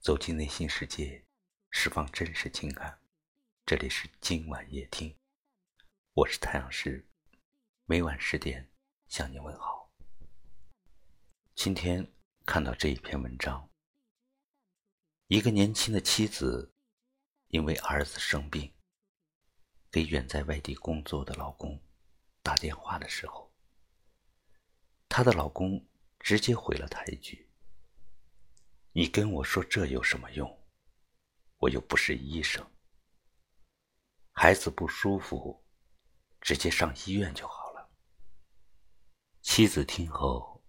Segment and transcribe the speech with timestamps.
[0.00, 1.26] 走进内心世界，
[1.70, 3.02] 释放真实情感。
[3.66, 5.14] 这里是今晚夜听，
[6.14, 7.06] 我是太阳石，
[7.84, 8.70] 每晚十点
[9.08, 9.92] 向你问好。
[11.54, 12.10] 今天
[12.46, 13.68] 看到这一篇文章，
[15.26, 16.72] 一个年轻的妻子
[17.48, 18.72] 因为儿子生病，
[19.90, 21.78] 给远在外地工作的老公
[22.42, 23.52] 打电话的时候，
[25.10, 25.86] 她的老公
[26.18, 27.49] 直接回了她一句。
[28.92, 30.68] 你跟我说这有什么用？
[31.58, 32.64] 我又不是医生。
[34.32, 35.64] 孩子不舒服，
[36.40, 37.88] 直接上医院就好了。
[39.42, 40.64] 妻子听后，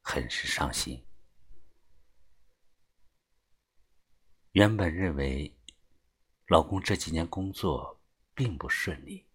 [0.00, 1.06] 很是伤心。
[4.52, 5.56] 原本认为
[6.48, 8.02] 老公这几年工作
[8.34, 9.28] 并不顺利，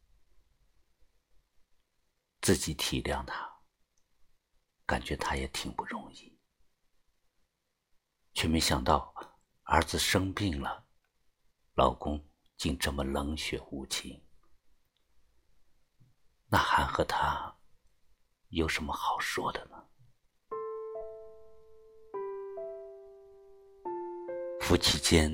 [2.41, 3.61] 自己体谅他，
[4.85, 6.37] 感觉他也挺不容易。
[8.33, 9.13] 却没想到，
[9.63, 10.83] 儿子生病了，
[11.75, 12.19] 老公
[12.57, 14.21] 竟这么冷血无情。
[16.47, 17.55] 那还和他
[18.49, 19.83] 有什么好说的呢？
[24.61, 25.31] 夫妻间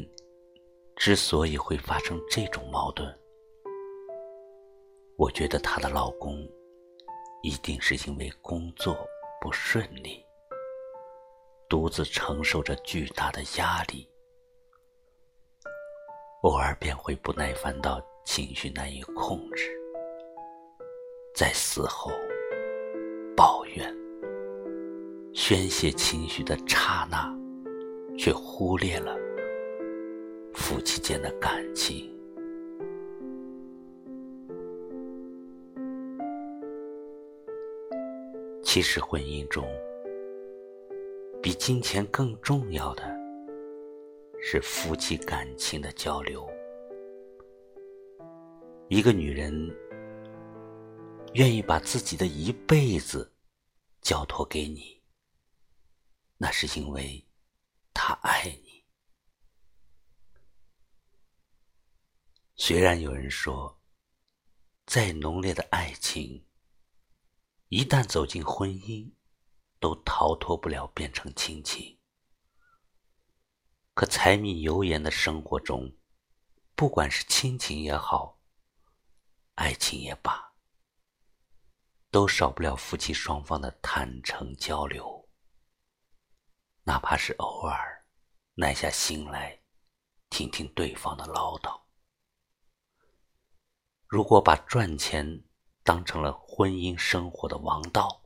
[0.96, 3.08] 之所以会发生这种矛盾，
[5.18, 6.36] 我觉得她的老公
[7.44, 8.98] 一定是因为工作
[9.40, 10.26] 不顺利。
[11.70, 14.10] 独自承受着巨大的压力，
[16.42, 19.70] 偶尔便会不耐烦到情绪难以控制，
[21.36, 22.12] 在死后
[23.38, 23.96] 抱怨、
[25.32, 27.32] 宣泄情绪的刹那，
[28.18, 29.16] 却忽略了
[30.56, 32.12] 夫妻间的感情。
[38.64, 39.64] 其实婚姻中，
[41.42, 43.04] 比金钱更重要的
[44.42, 46.46] 是夫妻感情的交流。
[48.90, 49.54] 一个女人
[51.36, 53.34] 愿意把自己的一辈子
[54.02, 55.02] 交托给你，
[56.36, 57.26] 那是因为
[57.94, 58.84] 她爱你。
[62.58, 63.82] 虽然有人说，
[64.86, 66.46] 再浓烈的爱情，
[67.70, 69.10] 一旦走进婚姻，
[69.80, 71.98] 都逃脱不了变成亲情。
[73.94, 75.96] 可柴米油盐的生活中，
[76.76, 78.40] 不管是亲情也好，
[79.56, 80.54] 爱情也罢，
[82.10, 85.28] 都少不了夫妻双方的坦诚交流。
[86.84, 88.06] 哪怕是偶尔
[88.56, 89.62] 耐下心来
[90.30, 91.80] 听听对方的唠叨。
[94.08, 95.44] 如果把赚钱
[95.84, 98.24] 当成了婚姻生活的王道，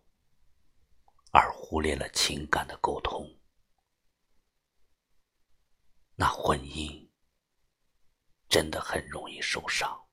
[1.36, 3.28] 而忽略了情感的沟通，
[6.14, 7.10] 那婚姻
[8.48, 10.08] 真的很容易受伤。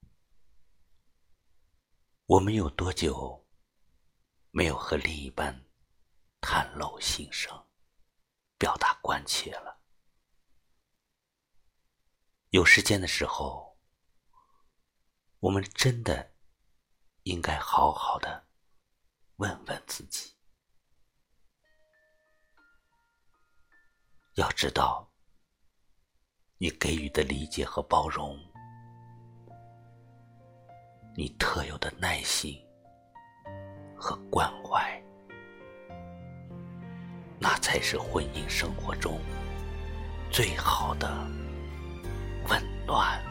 [2.25, 3.47] 我们有多久
[4.51, 5.67] 没有和另一半
[6.41, 7.67] 袒露心声、
[8.57, 9.79] 表达关切了？
[12.49, 13.79] 有时间的时候，
[15.41, 16.35] 我们真的
[17.25, 18.49] 应该好好的
[19.37, 20.40] 问问自己。
[24.41, 25.07] 要知道，
[26.57, 28.35] 你给予的理解和包容，
[31.15, 32.59] 你特有的耐心
[33.95, 34.99] 和关怀，
[37.39, 39.21] 那才是婚姻生活中
[40.33, 41.07] 最好的
[42.49, 43.30] 温暖。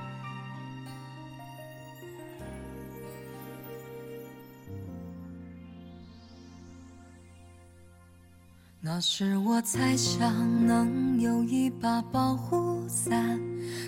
[8.81, 13.37] 那时我猜想能有一把保护伞，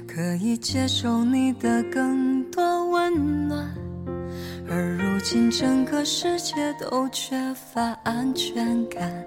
[0.06, 3.74] 可以接受你的更多温暖。
[4.70, 9.26] 而如今整个世界都缺乏安全感，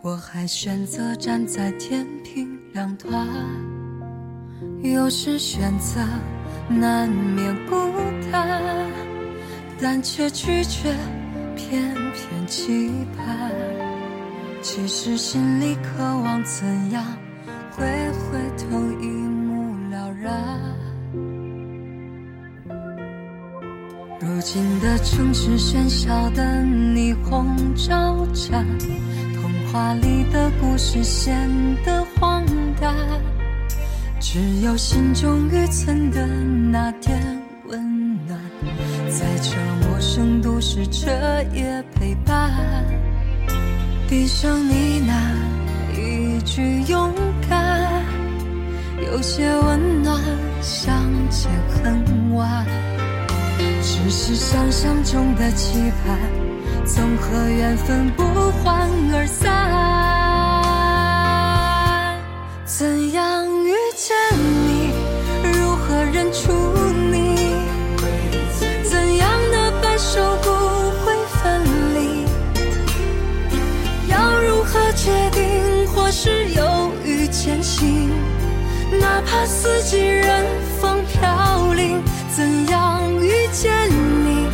[0.00, 3.28] 我还选择站在天平两端。
[4.82, 6.00] 有时选择
[6.66, 7.76] 难免孤
[8.32, 8.90] 单，
[9.78, 10.96] 但却拒绝
[11.54, 13.53] 偏偏期盼。
[14.64, 17.04] 其实心里渴望怎样，
[17.76, 20.32] 会回头一目了然。
[24.18, 28.66] 如今的城市喧嚣的霓虹招展，
[29.34, 31.46] 童话里的故事显
[31.84, 32.42] 得荒
[32.80, 32.94] 诞，
[34.18, 37.20] 只有心中预存的那点
[37.66, 38.40] 温暖，
[39.10, 41.10] 在这陌生都市彻
[41.52, 42.50] 夜陪伴。
[44.14, 45.12] 闭上你那
[45.92, 47.12] 一句勇
[47.50, 47.90] 敢，
[49.04, 50.22] 有些温暖，
[50.62, 50.94] 相
[51.28, 52.64] 见恨晚。
[53.82, 56.16] 只是想象中的期盼，
[56.86, 58.22] 总和缘分不
[58.62, 59.50] 欢而散。
[62.64, 63.44] 怎样
[79.46, 80.44] 四季任
[80.80, 82.02] 风飘零，
[82.34, 84.48] 怎样遇见你？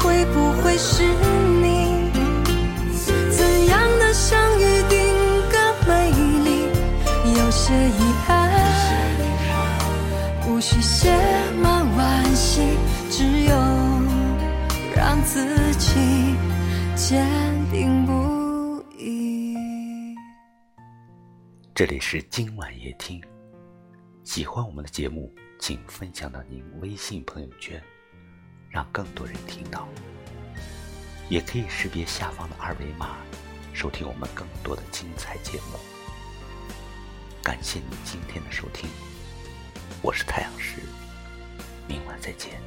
[0.00, 2.10] 会不会是你？
[3.30, 4.98] 怎样的相遇定
[5.50, 6.10] 格美
[6.44, 6.66] 丽？
[7.36, 8.50] 有些遗憾，
[10.48, 11.10] 无需写
[11.62, 12.62] 满惋惜，
[13.10, 13.54] 只有
[14.96, 16.34] 让自己
[16.96, 17.26] 坚
[17.70, 19.56] 定不移。
[21.74, 23.20] 这里是今晚夜听，
[24.32, 27.78] 喜欢我们的节目，请分享到您微信朋友圈，
[28.70, 29.86] 让更多人听到。
[31.28, 33.18] 也可以识别下方的二维码，
[33.74, 35.78] 收听我们更多的精彩节目。
[37.42, 38.88] 感谢你今天的收听，
[40.00, 40.80] 我是太阳石，
[41.86, 42.58] 明晚再见，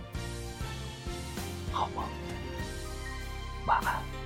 [1.72, 2.06] 好梦，
[3.66, 4.25] 晚安。